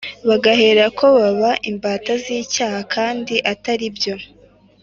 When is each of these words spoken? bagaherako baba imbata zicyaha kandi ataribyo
bagaherako 0.29 1.05
baba 1.17 1.51
imbata 1.69 2.13
zicyaha 2.23 2.79
kandi 2.93 3.35
ataribyo 3.51 4.15